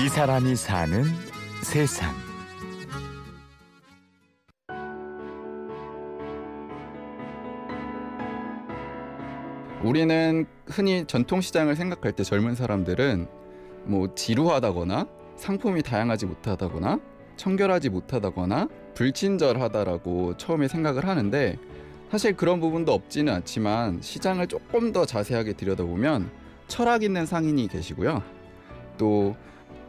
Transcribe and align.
이 0.00 0.08
사람이 0.08 0.54
사는 0.54 1.02
세상. 1.64 2.14
우리는 9.82 10.46
흔히 10.66 11.04
전통시장을 11.04 11.74
생각할 11.74 12.12
때 12.12 12.22
젊은 12.22 12.54
사람들은 12.54 13.26
뭐 13.86 14.14
지루하다거나 14.14 15.08
상품이 15.34 15.82
다양하지 15.82 16.26
못하다거나 16.26 17.00
청결하지 17.36 17.88
못하다거나 17.90 18.68
불친절하다라고 18.94 20.36
처음에 20.36 20.68
생각을 20.68 21.08
하는데 21.08 21.58
사실 22.12 22.36
그런 22.36 22.60
부분도 22.60 22.92
없지는 22.92 23.32
않지만 23.32 24.00
시장을 24.00 24.46
조금 24.46 24.92
더 24.92 25.04
자세하게 25.04 25.54
들여다보면 25.54 26.30
철학 26.68 27.02
있는 27.02 27.26
상인이 27.26 27.66
계시고요. 27.66 28.22
또 28.96 29.34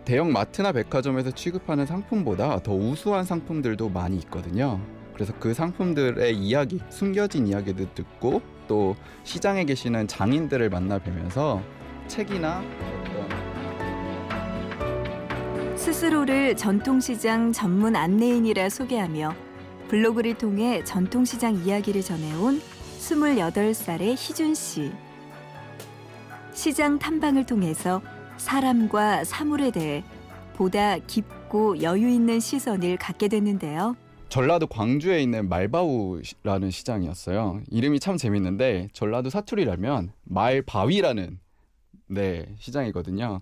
대형 0.09 0.31
마트나 0.31 0.71
백화점에서 0.71 1.29
취급하는 1.29 1.85
상품보다 1.85 2.63
더 2.63 2.73
우수한 2.73 3.25
상품들도 3.25 3.89
많이 3.89 4.17
있거든요. 4.17 4.81
그래서 5.13 5.33
그 5.39 5.53
상품들의 5.53 6.35
이야기, 6.35 6.79
숨겨진 6.89 7.45
이야기들 7.45 7.93
듣고 7.93 8.41
또 8.67 8.95
시장에 9.23 9.65
계시는 9.65 10.07
장인들을 10.07 10.67
만나 10.71 10.97
뵈면서 10.97 11.61
책이나 12.07 12.63
어떤 13.05 13.29
스스로를 15.77 16.57
전통시장 16.57 17.51
전문 17.51 17.95
안내인이라 17.95 18.69
소개하며 18.69 19.35
블로그를 19.89 20.39
통해 20.39 20.83
전통시장 20.85 21.53
이야기를 21.57 22.01
전해온 22.01 22.59
28살의 22.97 24.15
희준 24.17 24.55
씨. 24.55 24.91
시장 26.51 26.97
탐방을 26.97 27.45
통해서 27.45 28.01
사람과 28.39 29.23
사물에 29.23 29.71
대해 29.71 30.03
보다 30.55 30.97
깊고 30.97 31.81
여유 31.81 32.09
있는 32.09 32.39
시선을 32.39 32.97
갖게 32.97 33.27
됐는데요. 33.27 33.95
전라도 34.29 34.67
광주에 34.67 35.21
있는 35.21 35.49
말바우라는 35.49 36.69
시장이었어요. 36.69 37.61
이름이 37.71 37.99
참 37.99 38.17
재밌는데 38.17 38.89
전라도 38.93 39.29
사투리라면 39.29 40.11
말바위라는 40.25 41.39
네 42.07 42.45
시장이거든요. 42.59 43.41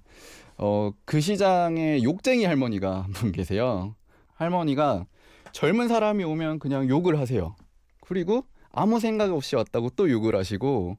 어, 0.57 0.91
그 1.05 1.19
시장에 1.21 2.01
욕쟁이 2.03 2.45
할머니가 2.45 3.01
한 3.01 3.11
분 3.13 3.31
계세요. 3.31 3.95
할머니가 4.35 5.05
젊은 5.51 5.87
사람이 5.87 6.23
오면 6.23 6.59
그냥 6.59 6.87
욕을 6.87 7.19
하세요. 7.19 7.55
그리고 8.01 8.43
아무 8.71 8.99
생각 8.99 9.31
없이 9.33 9.55
왔다고 9.55 9.89
또 9.91 10.09
욕을 10.09 10.35
하시고 10.35 10.95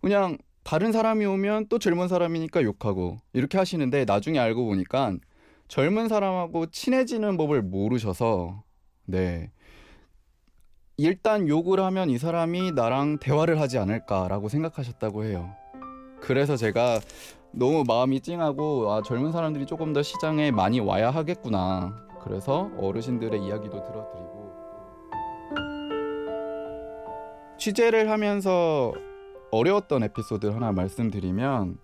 그냥 0.00 0.38
다른 0.68 0.92
사람이 0.92 1.24
오면 1.24 1.68
또 1.70 1.78
젊은 1.78 2.08
사람이니까 2.08 2.62
욕하고 2.62 3.16
이렇게 3.32 3.56
하시는데 3.56 4.04
나중에 4.04 4.38
알고 4.38 4.66
보니까 4.66 5.14
젊은 5.66 6.08
사람하고 6.08 6.66
친해지는 6.66 7.38
법을 7.38 7.62
모르셔서 7.62 8.64
네. 9.06 9.50
일단 10.98 11.48
욕을 11.48 11.80
하면 11.80 12.10
이 12.10 12.18
사람이 12.18 12.72
나랑 12.72 13.18
대화를 13.18 13.58
하지 13.58 13.78
않을까라고 13.78 14.50
생각하셨다고 14.50 15.24
해요. 15.24 15.54
그래서 16.20 16.54
제가 16.58 17.00
너무 17.50 17.84
마음이 17.88 18.20
찡하고 18.20 18.92
아, 18.92 19.00
젊은 19.00 19.32
사람들이 19.32 19.64
조금 19.64 19.94
더 19.94 20.02
시장에 20.02 20.50
많이 20.50 20.80
와야 20.80 21.08
하겠구나. 21.08 21.96
그래서 22.22 22.70
어르신들의 22.76 23.42
이야기도 23.42 23.82
들어드리고 23.84 24.52
취재를 27.58 28.10
하면서 28.10 28.92
어려웠던 29.50 30.02
에피소드 30.04 30.46
하나 30.46 30.72
말씀드리면 30.72 31.78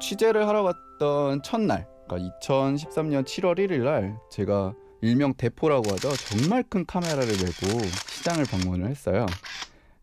취재를 0.00 0.46
하러 0.46 0.62
갔던 0.62 1.42
첫날, 1.42 1.86
그러니까 2.06 2.38
2013년 2.40 3.24
7월 3.24 3.58
1일 3.58 3.84
날 3.84 4.18
제가 4.30 4.74
일명 5.00 5.34
대포라고 5.34 5.92
하죠. 5.92 6.10
정말 6.16 6.64
큰 6.64 6.84
카메라를 6.84 7.26
메고 7.26 7.84
시장을 8.10 8.44
방문을 8.44 8.88
했어요. 8.88 9.26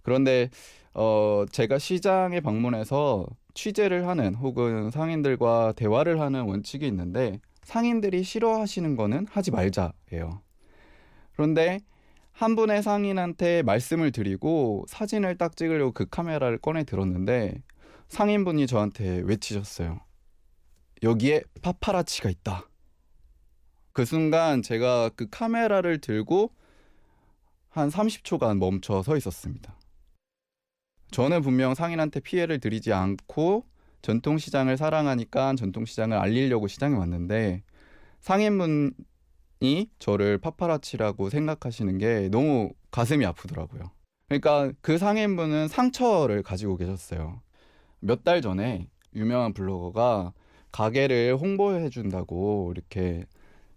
그런데 0.02 0.50
어 0.94 1.46
제가 1.52 1.78
시장에 1.78 2.40
방문해서 2.40 3.26
취재를 3.54 4.08
하는 4.08 4.36
혹은 4.36 4.90
상인들과 4.92 5.74
대화를 5.76 6.22
하는 6.22 6.44
원칙이 6.44 6.88
있는데 6.88 7.40
상인들이 7.64 8.24
싫어하시는 8.24 8.96
거는 8.96 9.28
하지 9.30 9.52
말자예요. 9.52 10.42
그런데 11.34 11.80
한 12.36 12.58
분의 12.58 12.84
상인한테 12.84 13.64
말씀을 13.64 14.12
드리고 14.12 14.84
사진을 14.90 15.38
딱 15.38 15.56
찍으려고 15.56 15.94
그 15.94 16.06
카메라를 16.06 16.58
꺼내 16.58 16.84
들었는데 16.84 17.64
상인분이 18.10 18.68
저한테 18.68 19.22
외치셨어요. 19.24 20.02
여기에 21.02 21.44
파파라치가 21.62 22.30
있다. 22.30 22.70
그 23.94 24.04
순간 24.04 24.62
제가 24.62 25.12
그 25.16 25.30
카메라를 25.30 26.00
들고 26.02 26.52
한 27.70 27.88
30초간 27.90 28.58
멈춰 28.58 29.02
서 29.02 29.16
있었습니다. 29.16 29.74
저는 31.12 31.42
분명 31.42 31.74
상인한테 31.74 32.20
피해를 32.20 32.60
드리지 32.60 32.92
않고 32.92 33.66
전통시장을 34.02 34.76
사랑하니까 34.76 35.56
전통시장을 35.56 36.18
알리려고 36.18 36.68
시장에 36.68 36.98
왔는데 36.98 37.64
상인분 38.20 38.94
이 39.62 39.88
저를 40.00 40.38
파파라치라고 40.38 41.30
생각하시는 41.30 41.98
게 41.98 42.30
너무 42.30 42.72
가슴이 42.92 43.26
아프더라고요. 43.26 43.92
그러니까 44.28 44.72
그 44.82 44.98
상인분은 44.98 45.68
상처를 45.68 46.44
가지고 46.44 46.78
계셨어요. 46.78 47.42
몇 48.00 48.24
달 48.24 48.42
전에 48.42 48.88
유명한 49.16 49.54
블로거가 49.54 50.34
가게를 50.72 51.38
홍보해 51.40 51.90
준다고 51.90 52.72
이렇게 52.76 53.24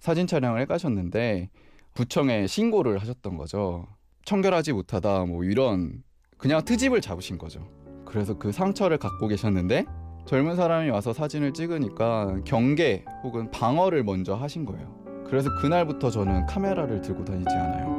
사진 0.00 0.26
촬영을 0.26 0.60
해가셨는데 0.62 1.48
구청에 1.94 2.46
신고를 2.46 2.98
하셨던 2.98 3.36
거죠. 3.36 3.86
청결하지 4.24 4.72
못하다 4.72 5.26
뭐 5.26 5.44
이런 5.44 6.02
그냥 6.36 6.64
트집을 6.64 7.00
잡으신 7.00 7.38
거죠. 7.38 7.68
그래서 8.04 8.38
그 8.38 8.52
상처를 8.52 8.98
갖고 8.98 9.28
계셨는데 9.28 9.84
젊은 10.26 10.56
사람이 10.56 10.90
와서 10.90 11.12
사진을 11.12 11.52
찍으니까 11.52 12.40
경계 12.44 13.04
혹은 13.22 13.50
방어를 13.50 14.04
먼저 14.04 14.34
하신 14.34 14.64
거예요. 14.64 14.97
그래서 15.28 15.50
그날부터 15.60 16.10
저는 16.10 16.46
카메라를 16.46 17.00
들고 17.02 17.24
다니지 17.24 17.50
않아요. 17.50 17.98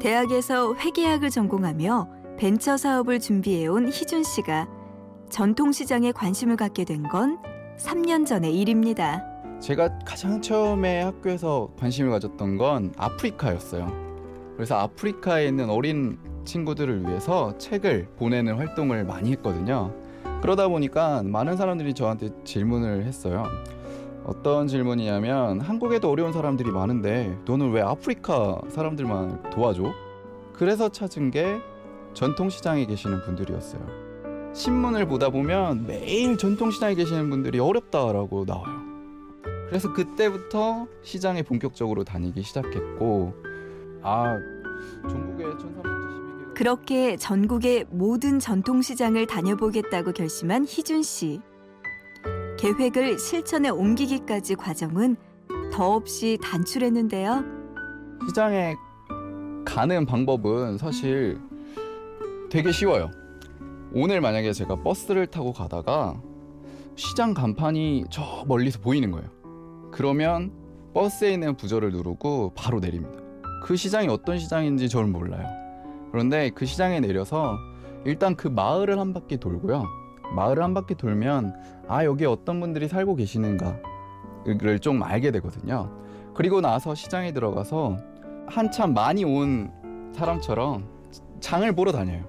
대학에서 0.00 0.74
회계학을 0.74 1.30
전공하며 1.30 2.08
벤처 2.38 2.76
사업을 2.76 3.18
준비해온 3.18 3.88
희준 3.88 4.22
씨가 4.22 4.68
전통시장에 5.30 6.12
관심을 6.12 6.56
갖게 6.56 6.84
된 6.84 7.02
건 7.04 7.38
3년 7.78 8.26
전의 8.26 8.54
일입니다. 8.58 9.22
제가 9.60 9.98
가장 10.06 10.40
처음에 10.40 11.02
학교에서 11.02 11.70
관심을 11.78 12.10
가졌던 12.10 12.56
건 12.56 12.92
아프리카였어요. 12.96 13.90
그래서 14.54 14.76
아프리카에 14.76 15.46
있는 15.48 15.68
어린 15.70 16.18
친구들을 16.44 17.06
위해서 17.06 17.56
책을 17.58 18.08
보내는 18.16 18.54
활동을 18.56 19.04
많이 19.04 19.32
했거든요. 19.32 19.92
그러다 20.46 20.68
보니까 20.68 21.24
많은 21.24 21.56
사람들이 21.56 21.92
저한테 21.92 22.30
질문을 22.44 23.02
했어요. 23.02 23.46
어떤 24.24 24.68
질문이냐면 24.68 25.60
한국에도 25.60 26.08
어려운 26.08 26.32
사람들이 26.32 26.70
많은데 26.70 27.36
너는 27.46 27.72
왜 27.72 27.82
아프리카 27.82 28.60
사람들만 28.68 29.50
도와줘? 29.50 29.92
그래서 30.52 30.88
찾은 30.88 31.32
게 31.32 31.58
전통시장에 32.14 32.86
계시는 32.86 33.22
분들이었어요. 33.22 34.52
신문을 34.54 35.08
보다 35.08 35.30
보면 35.30 35.84
매일 35.84 36.38
전통시장에 36.38 36.94
계시는 36.94 37.28
분들이 37.28 37.58
어렵다라고 37.58 38.44
나와요. 38.44 38.76
그래서 39.68 39.92
그때부터 39.92 40.86
시장에 41.02 41.42
본격적으로 41.42 42.04
다니기 42.04 42.42
시작했고 42.42 43.34
아 44.00 44.38
전국에 45.10 45.42
1372개 45.42 46.25
그렇게 46.56 47.18
전국의 47.18 47.84
모든 47.90 48.38
전통시장을 48.38 49.26
다녀보겠다고 49.26 50.12
결심한 50.12 50.64
희준 50.66 51.02
씨. 51.02 51.38
계획을 52.58 53.18
실천에 53.18 53.68
옮기기까지 53.68 54.54
과정은 54.54 55.16
더없이 55.70 56.38
단출했는데요. 56.42 57.44
시장에 58.26 58.74
가는 59.66 60.06
방법은 60.06 60.78
사실 60.78 61.38
되게 62.48 62.72
쉬워요. 62.72 63.10
오늘 63.92 64.22
만약에 64.22 64.54
제가 64.54 64.76
버스를 64.76 65.26
타고 65.26 65.52
가다가 65.52 66.18
시장 66.94 67.34
간판이 67.34 68.06
저 68.08 68.46
멀리서 68.48 68.80
보이는 68.80 69.10
거예요. 69.10 69.28
그러면 69.92 70.52
버스에 70.94 71.34
있는 71.34 71.54
부저를 71.54 71.92
누르고 71.92 72.54
바로 72.54 72.80
내립니다. 72.80 73.20
그 73.62 73.76
시장이 73.76 74.08
어떤 74.08 74.38
시장인지 74.38 74.88
저는 74.88 75.12
몰라요. 75.12 75.65
그런데 76.16 76.48
그 76.48 76.64
시장에 76.64 76.98
내려서 77.00 77.58
일단 78.06 78.36
그 78.36 78.48
마을을 78.48 78.98
한 78.98 79.12
바퀴 79.12 79.36
돌고요. 79.36 79.84
마을을 80.34 80.62
한 80.62 80.72
바퀴 80.72 80.94
돌면 80.94 81.54
아 81.88 82.06
여기 82.06 82.24
어떤 82.24 82.58
분들이 82.58 82.88
살고 82.88 83.16
계시는가를 83.16 84.78
좀 84.80 85.02
알게 85.02 85.30
되거든요. 85.32 85.90
그리고 86.32 86.62
나서 86.62 86.94
시장에 86.94 87.32
들어가서 87.32 87.98
한참 88.46 88.94
많이 88.94 89.24
온 89.24 89.70
사람처럼 90.14 90.88
장을 91.40 91.70
보러 91.74 91.92
다녀요. 91.92 92.24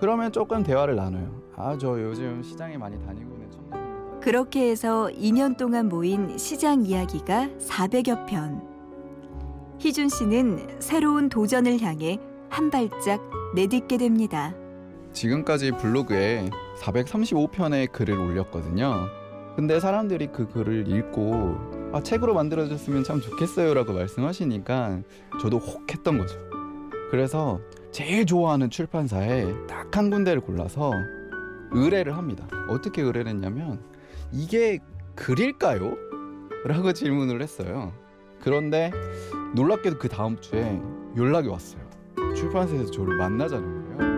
그러면 0.00 0.30
조금 0.30 0.62
대화를 0.62 0.94
나눠요. 0.94 1.30
아 1.56 1.78
저 1.78 1.98
요즘 1.98 2.42
시장에 2.42 2.76
많이 2.76 3.02
다니고 3.06 3.32
있는 3.32 3.50
청년입니다. 3.50 4.20
그렇게 4.20 4.68
해서 4.68 5.08
2년 5.14 5.56
동안 5.56 5.88
모인 5.88 6.36
시장 6.36 6.84
이야기가 6.84 7.48
400여 7.58 8.26
편. 8.26 8.60
희준 9.78 10.10
씨는 10.10 10.76
새로운 10.78 11.30
도전을 11.30 11.80
향해 11.80 12.18
한 12.54 12.70
발짝 12.70 13.20
내딛게 13.52 13.98
됩니다. 13.98 14.54
지금까지 15.12 15.72
블로그에 15.72 16.48
435편의 16.78 17.90
글을 17.90 18.16
올렸거든요. 18.16 19.08
근데 19.56 19.80
사람들이 19.80 20.28
그 20.28 20.46
글을 20.48 20.86
읽고 20.86 21.90
아, 21.92 22.00
책으로 22.00 22.32
만들어졌으면 22.34 23.02
참 23.02 23.20
좋겠어요라고 23.20 23.92
말씀하시니까 23.92 25.00
저도 25.40 25.58
혹 25.58 25.92
했던 25.92 26.16
거죠. 26.18 26.38
그래서 27.10 27.58
제일 27.90 28.24
좋아하는 28.24 28.70
출판사에 28.70 29.52
딱 29.66 29.84
한 29.96 30.10
군데를 30.10 30.40
골라서 30.40 30.92
의뢰를 31.72 32.16
합니다. 32.16 32.46
어떻게 32.68 33.02
의뢰를 33.02 33.32
했냐면 33.32 33.80
이게 34.32 34.78
글일까요? 35.16 35.96
라고 36.66 36.92
질문을 36.92 37.42
했어요. 37.42 37.92
그런데 38.40 38.92
놀랍게도 39.56 39.98
그 39.98 40.08
다음 40.08 40.40
주에 40.40 40.80
연락이 41.16 41.48
왔어요. 41.48 41.82
출판사에서 42.44 42.90
저를 42.90 43.16
만나자는 43.16 43.96
거예요. 43.96 44.14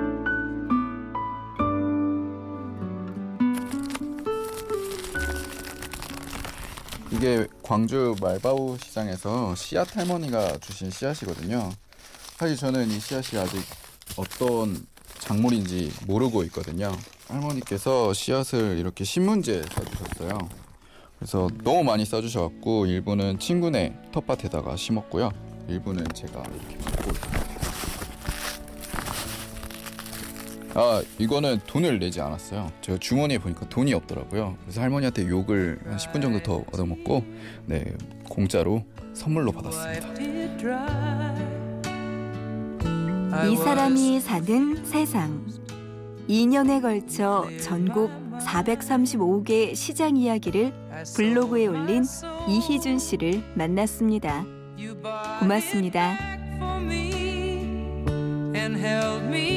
이게 7.13 7.47
광주 7.63 8.15
말바우 8.21 8.77
시장에서 8.83 9.55
씨앗 9.55 9.97
할머니가 9.97 10.59
주신 10.59 10.91
씨앗이거든요. 10.91 11.71
사실 12.37 12.57
저는 12.57 12.91
이 12.91 12.99
씨앗이 12.99 13.41
아직 13.41 13.63
어떤 14.17 14.87
작물인지 15.19 15.93
모르고 16.07 16.43
있거든요. 16.45 16.93
할머니께서 17.29 18.13
씨앗을 18.13 18.79
이렇게 18.79 19.05
신문지에 19.05 19.63
써주셨어요. 19.63 20.39
그래서 21.19 21.49
너무 21.63 21.85
많이 21.85 22.05
써주셔갖고 22.05 22.87
일부는 22.87 23.39
친구네 23.39 23.97
텃밭에다가 24.13 24.77
심었고요. 24.77 25.31
일부는 25.69 26.05
제가 26.13 26.43
이렇게 26.43 26.77
갖고 26.77 27.11
있어요. 27.13 27.46
아 30.79 31.03
이거는 31.19 31.61
돈을 31.67 31.99
내지 31.99 32.21
않았어요. 32.21 32.71
제가 32.83 32.99
주머니에 32.99 33.39
보니까 33.39 33.67
돈이 33.71 33.95
없더라고요. 33.95 34.59
그래서 34.61 34.83
할머니한테 34.83 35.27
욕을 35.27 35.81
한 35.87 35.97
10분 35.97 36.21
정도 36.21 36.43
더 36.43 36.65
얻어먹고 36.71 37.25
네 37.65 37.95
공짜로 38.29 38.85
선물로 39.15 39.53
받았습니다. 39.53 40.13
이 43.51 43.57
사람이 43.57 44.21
사는 44.21 44.85
세상. 44.85 45.47
2년에 46.29 46.83
걸쳐 46.83 47.49
전국 47.63 48.11
435개 48.41 49.75
시장 49.75 50.17
이야기를 50.17 50.75
블로그에 51.15 51.69
올린 51.69 52.05
이희준 52.49 52.99
씨를 52.99 53.43
만났습니다. 53.55 54.45
고맙습니다. 55.39 56.19
and 58.57 58.75
held 58.75 59.23
me 59.23 59.56